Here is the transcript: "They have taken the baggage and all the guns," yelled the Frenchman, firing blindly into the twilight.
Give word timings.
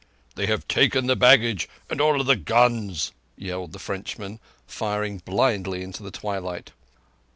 "They 0.33 0.47
have 0.47 0.67
taken 0.67 1.05
the 1.05 1.15
baggage 1.15 1.69
and 1.87 2.01
all 2.01 2.23
the 2.23 2.35
guns," 2.35 3.11
yelled 3.37 3.71
the 3.71 3.77
Frenchman, 3.77 4.39
firing 4.65 5.19
blindly 5.19 5.83
into 5.83 6.01
the 6.01 6.09
twilight. 6.09 6.71